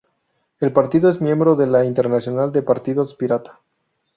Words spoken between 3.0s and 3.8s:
Pirata.